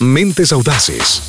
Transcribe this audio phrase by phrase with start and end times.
[0.00, 1.24] Mentes Audaces.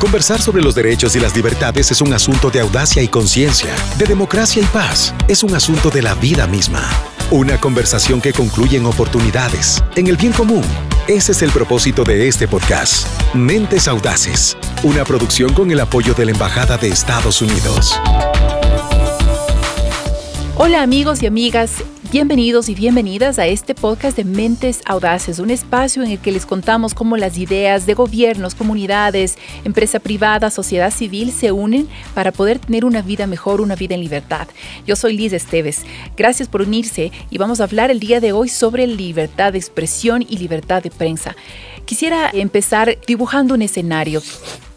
[0.00, 4.06] Conversar sobre los derechos y las libertades es un asunto de audacia y conciencia, de
[4.06, 5.14] democracia y paz.
[5.28, 6.82] Es un asunto de la vida misma.
[7.30, 10.64] Una conversación que concluye en oportunidades, en el bien común.
[11.06, 13.06] Ese es el propósito de este podcast.
[13.34, 18.00] Mentes Audaces, una producción con el apoyo de la Embajada de Estados Unidos.
[20.56, 21.70] Hola amigos y amigas,
[22.10, 26.46] bienvenidos y bienvenidas a este podcast de Mentes Audaces, un espacio en el que les
[26.46, 32.58] contamos cómo las ideas de gobiernos, comunidades, empresa privada, sociedad civil se unen para poder
[32.60, 34.48] tener una vida mejor, una vida en libertad.
[34.86, 35.84] Yo soy Liz Esteves,
[36.16, 40.24] gracias por unirse y vamos a hablar el día de hoy sobre libertad de expresión
[40.26, 41.36] y libertad de prensa.
[41.84, 44.22] Quisiera empezar dibujando un escenario.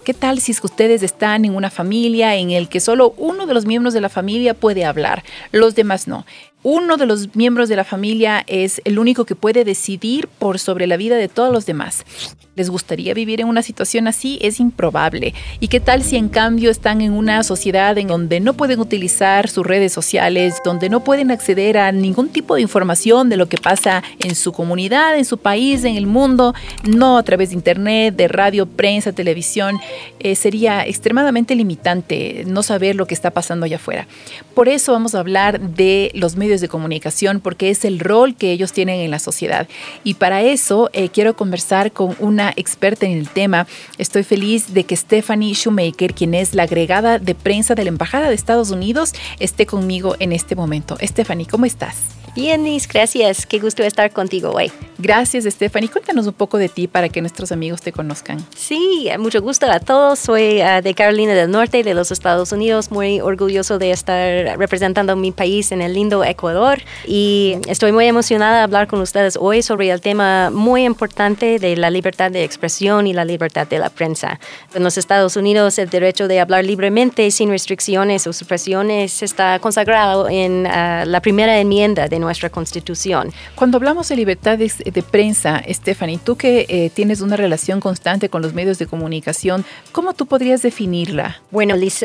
[0.04, 3.66] ¿Qué tal si ustedes están en una familia en el que solo uno de los
[3.66, 6.26] miembros de la familia puede hablar, los demás no?
[6.64, 10.86] Uno de los miembros de la familia es el único que puede decidir por sobre
[10.86, 12.06] la vida de todos los demás.
[12.54, 14.38] ¿Les gustaría vivir en una situación así?
[14.42, 15.34] Es improbable.
[15.62, 19.48] ¿Y qué tal si en cambio están en una sociedad en donde no pueden utilizar
[19.48, 23.58] sus redes sociales, donde no pueden acceder a ningún tipo de información de lo que
[23.58, 26.54] pasa en su comunidad, en su país, en el mundo,
[26.84, 29.80] no a través de internet, de radio, prensa, televisión?
[30.20, 34.08] Eh, sería extremadamente limitante no saber lo que está pasando allá afuera.
[34.54, 38.52] Por eso vamos a hablar de los medios de comunicación, porque es el rol que
[38.52, 39.70] ellos tienen en la sociedad.
[40.04, 43.68] Y para eso eh, quiero conversar con una experta en el tema.
[43.98, 48.30] Estoy feliz de que Stephanie Shoemaker, quien es la agregada de prensa de la Embajada
[48.30, 50.98] de Estados Unidos, esté conmigo en este momento.
[51.02, 52.21] Stephanie, ¿cómo estás?
[52.34, 53.46] Bien, Nis, gracias.
[53.46, 54.72] Qué gusto estar contigo hoy.
[54.98, 55.90] Gracias, Stephanie.
[55.90, 58.38] Cuéntanos un poco de ti para que nuestros amigos te conozcan.
[58.56, 60.20] Sí, mucho gusto a todos.
[60.20, 62.90] Soy ah, de Carolina del Norte, de los Estados Unidos.
[62.90, 66.80] Muy orgulloso de estar representando a mi país en el lindo Ecuador.
[67.06, 71.76] Y estoy muy emocionada de hablar con ustedes hoy sobre el tema muy importante de
[71.76, 74.40] la libertad de expresión y la libertad de la prensa.
[74.74, 80.30] En los Estados Unidos, el derecho de hablar libremente, sin restricciones o supresiones, está consagrado
[80.30, 83.34] en ah, la primera enmienda de nuestra Constitución.
[83.56, 88.42] Cuando hablamos de libertad de, prensa, Stephanie, tú que eh, tienes una relación constante con
[88.42, 91.42] los medios de comunicación, ¿cómo tú podrías definirla?
[91.52, 92.04] Bueno, Liz,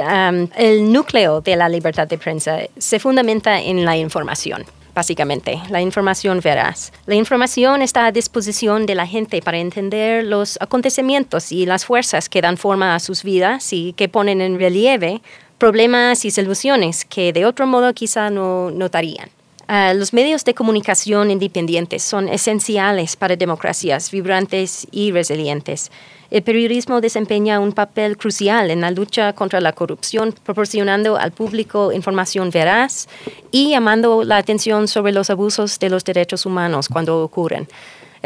[0.56, 4.64] el núcleo de la libertad de prensa se fundamenta en la información
[4.96, 6.90] básicamente, la información veraz.
[7.04, 12.30] La información está a disposición de la gente para entender los acontecimientos y las fuerzas
[12.30, 15.20] que dan forma a sus vidas y que ponen en relieve
[15.58, 19.28] problemas y soluciones que de otro modo quizá no notarían.
[19.68, 25.90] Ah, los medios de comunicación independientes son esenciales para democracias vibrantes y resilientes.
[26.30, 31.92] El periodismo desempeña un papel crucial en la lucha contra la corrupción, proporcionando al público
[31.92, 33.08] información veraz
[33.50, 37.66] y llamando la atención sobre los abusos de los derechos humanos cuando ocurren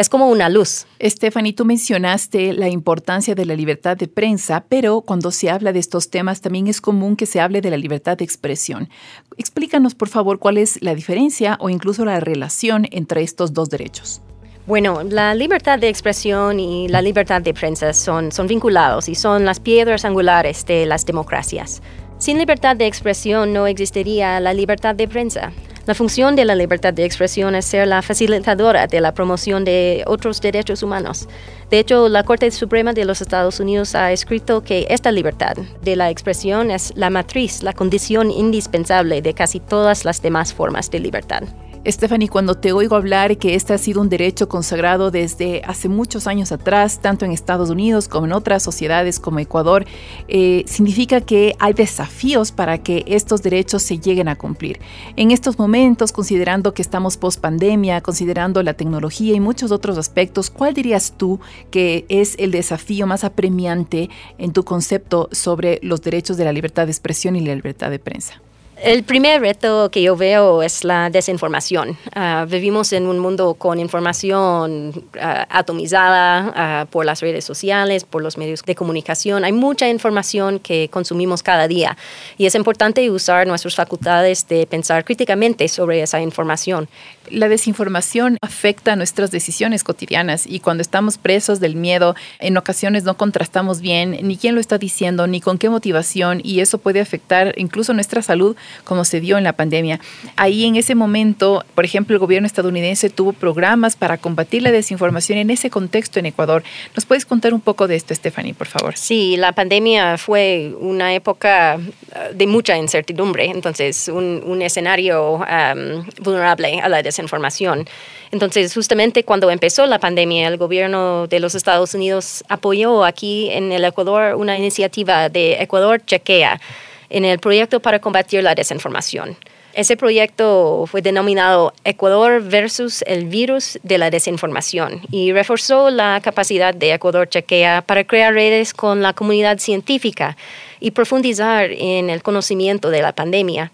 [0.01, 0.87] es como una luz.
[1.03, 5.79] Stephanie, tú mencionaste la importancia de la libertad de prensa, pero cuando se habla de
[5.79, 8.89] estos temas también es común que se hable de la libertad de expresión.
[9.37, 14.23] Explícanos, por favor, cuál es la diferencia o incluso la relación entre estos dos derechos.
[14.67, 19.45] Bueno, la libertad de expresión y la libertad de prensa son, son vinculados y son
[19.45, 21.83] las piedras angulares de las democracias.
[22.17, 25.53] Sin libertad de expresión no existiría la libertad de prensa.
[25.87, 30.05] La función de la libertad de expresión es ser la facilitadora de la promoción de
[30.07, 31.27] otros derechos humanos.
[31.71, 35.97] De hecho, la Corte Suprema de los Estados Unidos ha escrito que esta libertad de
[35.97, 41.01] la expresión es la matriz, la condición indispensable de casi todas las demás formas de
[41.01, 41.45] libertad.
[41.87, 46.27] Stephanie, cuando te oigo hablar que este ha sido un derecho consagrado desde hace muchos
[46.27, 49.87] años atrás, tanto en Estados Unidos como en otras sociedades como Ecuador,
[50.29, 54.79] eh, significa que hay desafíos para que estos derechos se lleguen a cumplir.
[55.17, 60.51] En estos momentos, considerando que estamos post pandemia, considerando la tecnología y muchos otros aspectos,
[60.51, 66.37] ¿cuál dirías tú que es el desafío más apremiante en tu concepto sobre los derechos
[66.37, 68.43] de la libertad de expresión y la libertad de prensa?
[68.83, 71.99] El primer reto que yo veo es la desinformación.
[72.15, 78.23] Ah, vivimos en un mundo con información ah, atomizada ah, por las redes sociales, por
[78.23, 79.45] los medios de comunicación.
[79.45, 81.99] Hay mucha información que consumimos cada día
[82.39, 86.89] y es importante usar nuestras facultades de pensar críticamente sobre esa información.
[87.31, 93.19] La desinformación afecta nuestras decisiones cotidianas y cuando estamos presos del miedo, en ocasiones no
[93.19, 97.53] contrastamos bien ni quién lo está diciendo ni con qué motivación y eso puede afectar
[97.59, 100.01] incluso nuestra salud como se dio en la pandemia.
[100.37, 105.39] Ahí en ese momento, por ejemplo, el gobierno estadounidense tuvo programas para combatir la desinformación
[105.39, 106.63] en ese contexto en Ecuador.
[106.95, 108.97] ¿Nos puedes contar un poco de esto, Stephanie, por favor?
[108.97, 116.81] Sí, la pandemia fue una época uh, de mucha incertidumbre, entonces un, escenario um, vulnerable
[116.81, 117.87] a la desinformación.
[118.31, 123.73] Entonces, justamente cuando empezó la pandemia, el gobierno de los Estados Unidos apoyó aquí en
[123.73, 126.61] el Ecuador una iniciativa de Ecuador Chequea
[127.11, 129.37] en el proyecto para combatir la desinformación.
[129.73, 136.75] Ese proyecto fue denominado Ecuador versus el virus de la desinformación y reforzó la capacidad
[136.75, 140.37] de Ecuador Chequea para crear redes con la comunidad científica
[140.81, 143.71] y profundizar en el conocimiento de la pandemia.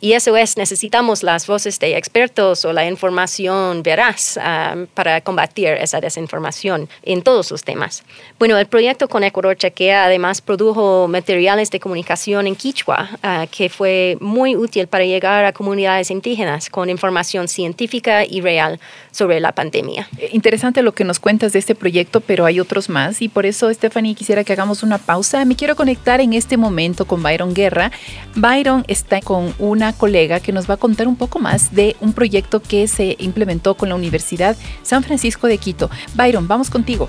[0.00, 5.68] Y eso es, necesitamos las voces de expertos o la información veraz ah, para combatir
[5.68, 8.04] esa desinformación en todos los temas.
[8.38, 13.68] Bueno, el proyecto con Ecuador Chequea además produjo materiales de comunicación en Quichua, ah, que
[13.68, 18.78] fue muy útil para llegar a comunidades indígenas con información científica y real
[19.10, 20.08] sobre la pandemia.
[20.18, 23.46] Eh, interesante lo que nos cuentas de este proyecto, pero hay otros más y por
[23.46, 25.44] eso, Stephanie, quisiera que hagamos una pausa.
[25.44, 27.90] Me quiero conectar en este momento con Byron Guerra.
[28.36, 32.12] Byron está con una colega que nos va a contar un poco más de un
[32.12, 35.88] proyecto que se implementó con la Universidad San Francisco de Quito.
[36.14, 37.08] Byron, vamos contigo.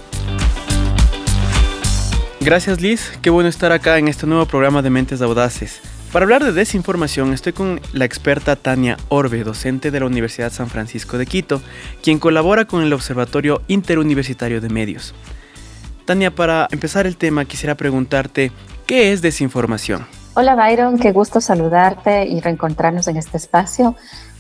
[2.40, 5.82] Gracias Liz, qué bueno estar acá en este nuevo programa de Mentes Audaces.
[6.12, 10.70] Para hablar de desinformación estoy con la experta Tania Orbe, docente de la Universidad San
[10.70, 11.64] Francisco de Quito,
[12.04, 15.16] quien colabora con el Observatorio Interuniversitario de Medios.
[16.06, 18.52] Tania, para empezar el tema quisiera preguntarte,
[18.86, 20.06] ¿qué es desinformación?
[20.36, 23.96] Hola Byron, qué gusto saludarte y reencontrarnos en este espacio.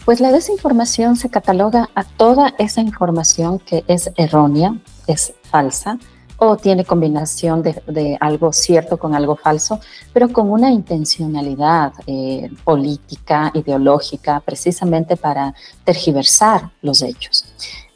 [0.06, 4.76] Pues la desinformación se cataloga a toda esa información que es errónea,
[5.08, 5.98] es falsa
[6.38, 9.82] o tiene combinación de, algo cierto con algo falso,
[10.14, 15.54] pero con una intencionalidad eh, política, ideológica, precisamente para
[15.84, 17.46] tergiversar los hechos.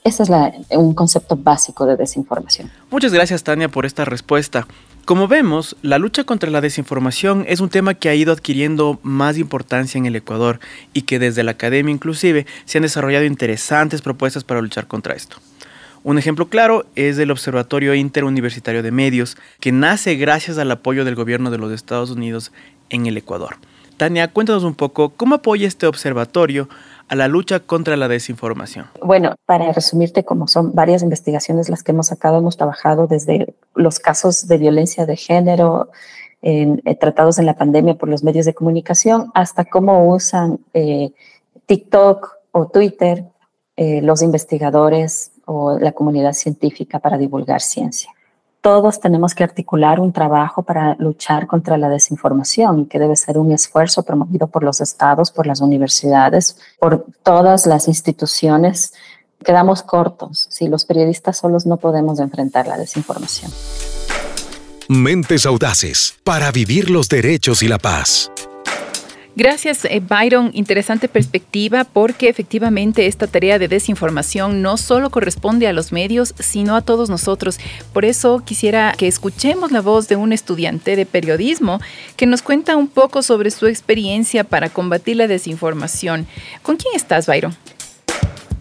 [0.04, 0.30] Ese es
[0.78, 2.70] un concepto básico de desinformación.
[2.92, 4.68] Muchas gracias, Tania, por esta respuesta.
[5.06, 9.38] Como vemos, la lucha contra la desinformación es un tema que ha ido adquiriendo más
[9.38, 10.62] importancia en el Ecuador
[10.94, 15.36] y que desde la academia inclusive se han desarrollado interesantes propuestas para luchar contra esto.
[16.04, 21.16] Un ejemplo claro es el Observatorio Interuniversitario de Medios, que nace gracias al apoyo del
[21.16, 22.54] gobierno de los Estados Unidos
[22.90, 23.58] en el Ecuador.
[23.98, 26.70] Tania, cuéntanos un poco cómo apoya este observatorio
[27.08, 28.88] a la lucha contra la desinformación?
[29.02, 34.00] Bueno, para resumirte, como son varias investigaciones las que hemos sacado, hemos trabajado desde los
[34.00, 35.90] casos de violencia de género
[36.42, 41.12] en, eh, tratados en la pandemia por los medios de comunicación, hasta cómo usan eh,
[41.66, 43.26] TikTok o Twitter
[43.76, 48.12] eh, los investigadores o la comunidad científica para divulgar ciencia
[48.64, 53.52] todos tenemos que articular un trabajo para luchar contra la desinformación, que debe ser un
[53.52, 58.94] esfuerzo promovido por los estados, por las universidades, por todas las instituciones.
[59.44, 63.52] Quedamos cortos si los periodistas solos no podemos enfrentar la desinformación.
[64.88, 68.32] Mentes audaces para vivir los derechos y la paz.
[69.36, 70.52] Gracias, eh, Byron.
[70.54, 76.76] Interesante perspectiva porque efectivamente esta tarea de desinformación no solo corresponde a los medios, sino
[76.76, 77.60] a todos nosotros.
[77.94, 81.80] Por eso quisiera que escuchemos la voz de un estudiante de periodismo
[82.16, 86.28] que nos cuenta un poco sobre su experiencia para combatir la desinformación.
[86.62, 87.56] ¿Con quién estás, Byron?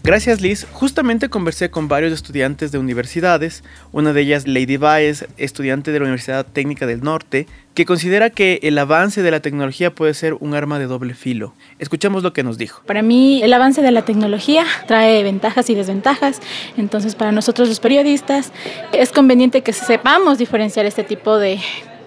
[0.05, 3.63] Gracias Liz, justamente conversé con varios estudiantes de universidades,
[3.93, 8.59] una de ellas Lady Baez, estudiante de la Universidad Técnica del Norte, que considera que
[8.65, 11.55] el avance de la tecnología puede ser un arma de doble filo.
[11.79, 12.83] Escuchemos lo que nos dijo.
[12.85, 16.41] Para mí el avance de la tecnología trae ventajas y desventajas,
[16.77, 18.53] entonces para nosotros los periodistas
[18.93, 21.61] es conveniente que sepamos diferenciar este tipo de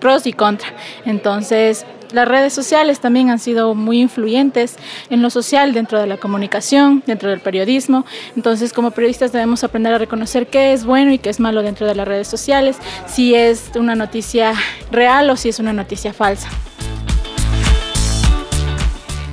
[0.05, 0.71] pros y contras.
[1.03, 4.75] Entonces, las redes sociales también han sido muy influyentes
[5.09, 8.05] en lo social dentro de la comunicación, dentro del periodismo.
[8.35, 11.87] Entonces, como periodistas debemos aprender a reconocer qué es bueno y qué es malo dentro
[11.87, 14.53] de las redes sociales, si es una noticia
[14.91, 16.49] real o si es una noticia falsa.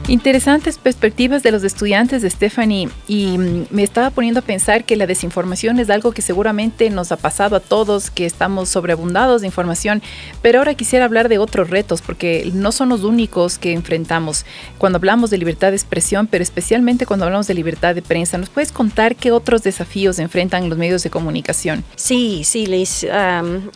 [0.09, 4.97] Interesantes perspectivas de los estudiantes de Stephanie y mm, me estaba poniendo a pensar que
[4.97, 9.47] la desinformación es algo que seguramente nos ha pasado a todos, que estamos sobreabundados de
[9.47, 10.03] información,
[10.43, 14.45] pero ahora quisiera hablar de otros retos porque no son los únicos que enfrentamos
[14.77, 18.39] cuando hablamos de libertad de expresión, pero especialmente cuando hablamos de libertad de prensa.
[18.39, 21.85] ¿Nos puedes contar qué otros desafíos enfrentan los medios de comunicación?
[21.95, 23.07] Sí, sí, Liz.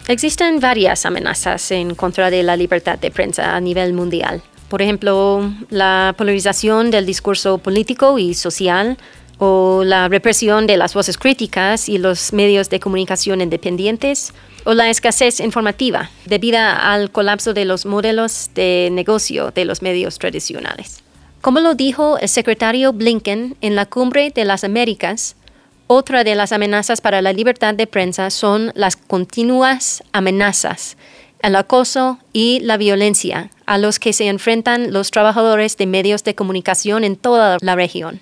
[0.08, 4.42] existen varias amenazas en contra de la libertad de prensa a nivel mundial.
[4.68, 8.96] Por ejemplo, la polarización del discurso político y social
[9.38, 14.32] o la represión de las voces críticas y los medios de comunicación independientes
[14.64, 20.18] o la escasez informativa debida al colapso de los modelos de negocio de los medios
[20.18, 21.02] tradicionales.
[21.40, 25.36] Como lo dijo el secretario Blinken en la Cumbre de las Américas,
[25.86, 30.96] otra de las amenazas para la libertad de prensa son las continuas amenazas
[31.46, 36.34] el acoso y la violencia a los que se enfrentan los trabajadores de medios de
[36.34, 38.20] comunicación en toda la región.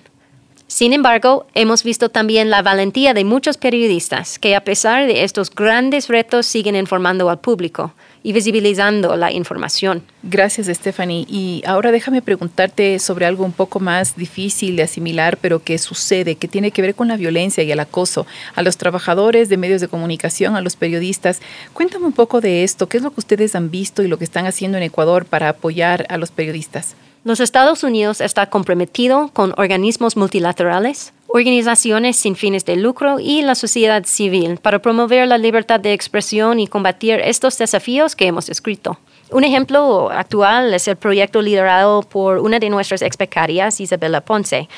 [0.67, 5.53] Sin embargo, hemos visto también la valentía de muchos periodistas que a pesar de estos
[5.53, 7.93] grandes retos siguen informando al público
[8.23, 10.01] y visibilizando la información.
[10.23, 11.27] Gracias, Stephanie.
[11.29, 16.35] Y ahora déjame preguntarte sobre algo un poco más difícil de asimilar, pero que sucede,
[16.35, 19.81] que tiene que ver con la violencia y el acoso a los trabajadores de medios
[19.81, 21.41] de comunicación, a los periodistas.
[21.73, 22.89] Cuéntame un poco de esto.
[22.89, 25.49] ¿Qué es lo que ustedes han visto y lo que están haciendo en Ecuador para
[25.49, 26.95] apoyar a los periodistas?
[27.25, 33.55] Los Estados Unidos está comprometido con organismos multilaterales, organizaciones sin fines de lucro y la
[33.55, 38.99] sociedad civil para promover la libertad de expresión y combatir estos desafíos que hemos descrito.
[39.31, 44.69] Un ejemplo actual es el proyecto liderado por una de nuestras ex becarias, Isabela Ponce,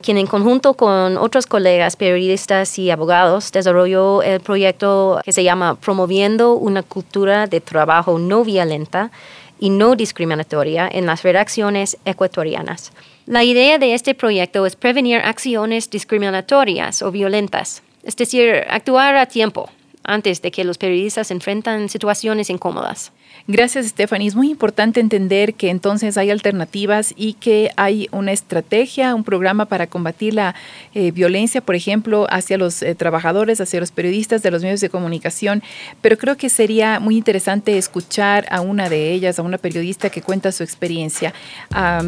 [0.00, 5.74] quien en conjunto con otros colegas periodistas y abogados desarrolló el proyecto que se llama
[5.74, 9.10] Promoviendo una cultura de trabajo no violenta
[9.58, 12.92] y no discriminatoria en las redacciones ecuatorianas.
[13.26, 19.26] La idea de este proyecto es prevenir acciones discriminatorias o violentas, es decir, actuar a
[19.26, 19.68] tiempo
[20.04, 23.12] antes de que los periodistas enfrentan situaciones incómodas.
[23.48, 24.26] Gracias, Stephanie.
[24.26, 29.66] Es muy importante entender que entonces hay alternativas y que hay una estrategia, un programa
[29.66, 30.56] para combatir la
[30.94, 34.90] eh, violencia, por ejemplo, hacia los eh, trabajadores, hacia los periodistas de los medios de
[34.90, 35.62] comunicación.
[36.00, 40.22] Pero creo que sería muy interesante escuchar a una de ellas, a una periodista que
[40.22, 41.32] cuenta su experiencia.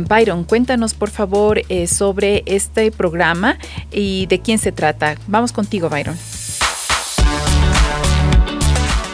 [0.09, 3.59] Byron, cuéntanos, por favor, eh, sobre este programa
[3.92, 5.14] y de quién se trata.
[5.28, 6.16] Vamos contigo, Byron.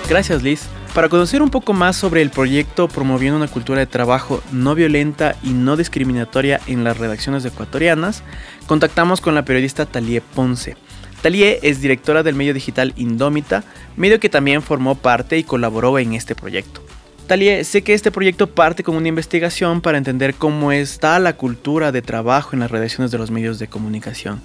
[0.08, 0.68] Gracias, Liz.
[0.94, 5.34] Para conocer un poco más sobre el proyecto promoviendo una cultura de trabajo no violenta
[5.42, 8.22] y no discriminatoria en las redacciones ecuatorianas,
[8.68, 10.76] contactamos con la periodista Talie Ponce.
[11.20, 13.64] Talie es directora del medio digital Indómita,
[13.96, 16.80] medio que también formó parte y colaboró en este proyecto.
[17.26, 21.90] Talie, sé que este proyecto parte con una investigación para entender cómo está la cultura
[21.90, 24.42] de trabajo en las redacciones de los medios de comunicación.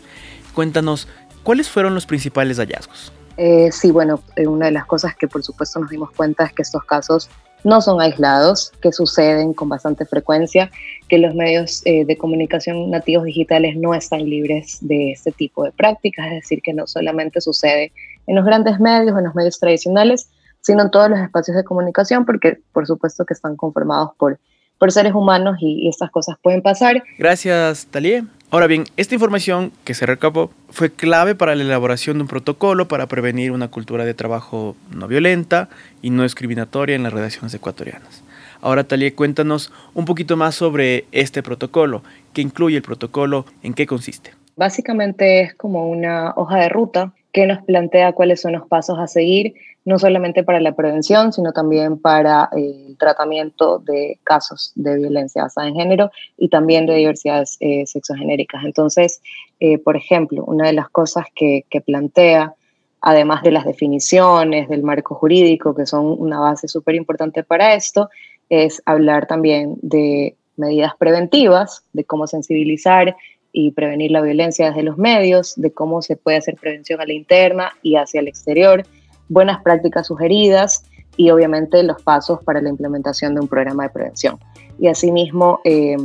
[0.55, 1.07] Cuéntanos,
[1.43, 3.13] ¿cuáles fueron los principales hallazgos?
[3.41, 6.51] Eh, sí, bueno, eh, una de las cosas que por supuesto nos dimos cuenta es
[6.51, 7.29] que estos casos
[7.63, 10.69] no son aislados, que suceden con bastante frecuencia,
[11.07, 15.71] que los medios eh, de comunicación nativos digitales no están libres de este tipo de
[15.71, 17.93] prácticas, es decir, que no solamente sucede
[18.27, 20.29] en los grandes medios, en los medios tradicionales,
[20.59, 24.37] sino en todos los espacios de comunicación, porque por supuesto que están conformados por,
[24.77, 27.01] por seres humanos y, y estas cosas pueden pasar.
[27.17, 28.25] Gracias, Talie.
[28.51, 32.87] Ahora bien, esta información que se recabó fue clave para la elaboración de un protocolo
[32.87, 35.69] para prevenir una cultura de trabajo no violenta
[36.01, 38.23] y no discriminatoria en las redacciones ecuatorianas.
[38.61, 42.01] Ahora, Talie, cuéntanos un poquito más sobre este protocolo.
[42.33, 43.45] ¿Qué incluye el protocolo?
[43.61, 44.33] ¿En qué consiste?
[44.55, 49.07] Básicamente es como una hoja de ruta que nos plantea cuáles son los pasos a
[49.07, 49.53] seguir
[49.85, 55.43] no solamente para la prevención, sino también para eh, el tratamiento de casos de violencia
[55.43, 58.63] basada en género y también de diversidades eh, sexogenéricas.
[58.65, 59.21] Entonces,
[59.59, 62.53] eh, por ejemplo, una de las cosas que, que plantea,
[63.01, 68.09] además de las definiciones del marco jurídico, que son una base súper importante para esto,
[68.49, 73.15] es hablar también de medidas preventivas, de cómo sensibilizar
[73.51, 77.13] y prevenir la violencia desde los medios, de cómo se puede hacer prevención a la
[77.13, 78.83] interna y hacia el exterior,
[79.27, 80.83] buenas prácticas sugeridas
[81.17, 84.39] y obviamente los pasos para la implementación de un programa de prevención.
[84.79, 85.97] Y asimismo eh,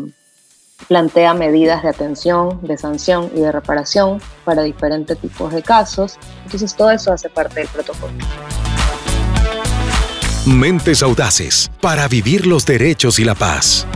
[0.88, 6.18] plantea medidas de atención, de sanción y de reparación para diferentes tipos de casos.
[6.44, 8.12] Entonces todo eso hace parte del protocolo.
[10.46, 13.86] Mentes audaces para vivir los derechos y la paz.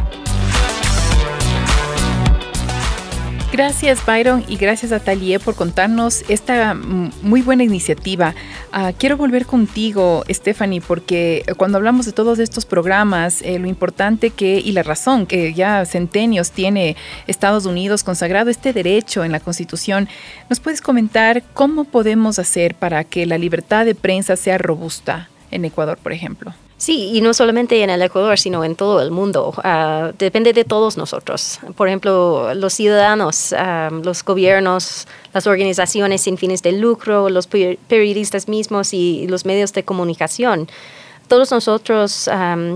[3.50, 8.34] Gracias Byron y gracias a Talie por contarnos esta muy buena iniciativa.
[8.72, 14.30] Ah, quiero volver contigo, Stephanie, porque cuando hablamos de todos estos programas, eh, lo importante
[14.30, 16.94] que y la razón que ya centenios tiene
[17.26, 20.10] Estados Unidos consagrado este derecho en la Constitución,
[20.50, 25.64] ¿nos puedes comentar cómo podemos hacer para que la libertad de prensa sea robusta en
[25.64, 26.52] Ecuador, por ejemplo?
[26.78, 29.52] Sí, y no solamente en el Ecuador, sino en todo el mundo.
[29.64, 31.58] Ah, depende de todos nosotros.
[31.76, 38.46] Por ejemplo, los ciudadanos, ah, los gobiernos, las organizaciones sin fines de lucro, los periodistas
[38.46, 40.68] mismos y los medios de comunicación
[41.28, 42.28] todos nosotros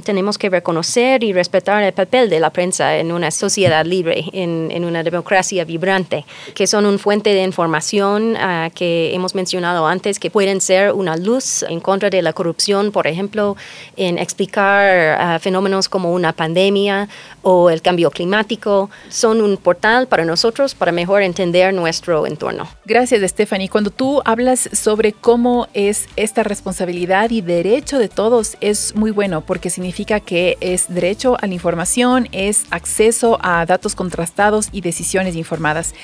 [0.05, 4.85] tenemos que reconocer y respetar el papel de la prensa en una sociedad libre, en,
[4.85, 10.31] una democracia vibrante, que son una fuente de información ah, que hemos mencionado antes, que
[10.31, 13.57] pueden ser una luz en contra de la corrupción, por ejemplo,
[13.97, 17.09] en explicar ah, fenómenos como una pandemia
[17.43, 18.91] o el cambio climático.
[19.09, 22.69] Son un portal para nosotros para mejor entender nuestro entorno.
[22.85, 23.69] Gracias, Stephanie.
[23.69, 29.41] Cuando tú hablas sobre cómo es esta responsabilidad y derecho de todos, es muy bueno
[29.41, 35.37] porque significa que es derecho a la información, es acceso a datos contrastados y decisiones
[35.37, 35.95] informadas.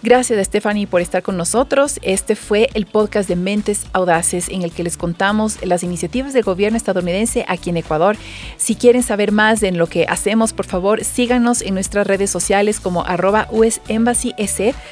[0.00, 1.98] Gracias Stephanie por estar con nosotros.
[2.02, 6.44] Este fue el podcast de Mentes Audaces en el que les contamos las iniciativas del
[6.44, 8.16] gobierno estadounidense aquí en Ecuador.
[8.58, 12.78] Si quieren saber más de lo que hacemos, por favor, síganos en nuestras redes sociales
[12.78, 14.34] como arroba US Embassy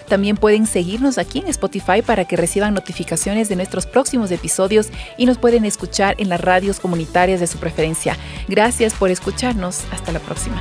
[0.08, 5.26] También pueden seguirnos aquí en Spotify para que reciban notificaciones de nuestros próximos episodios y
[5.26, 8.16] nos pueden escuchar en las radios comunitarias de su preferencia.
[8.48, 9.84] Gracias por escucharnos.
[9.92, 10.60] Hasta la próxima.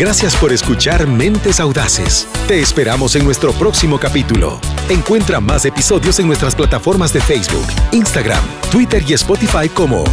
[0.00, 2.26] Gracias por escuchar Mentes Audaces.
[2.48, 4.58] Te esperamos en nuestro próximo capítulo.
[4.88, 8.42] Encuentra más episodios en nuestras plataformas de Facebook, Instagram,
[8.72, 10.04] Twitter y Spotify como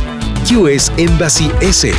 [0.52, 1.94] US Embassy S.